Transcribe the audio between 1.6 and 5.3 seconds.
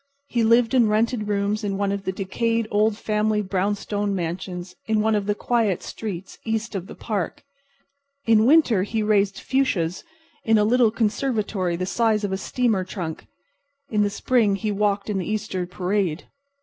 in one of the decayed old family brownstone mansions in one of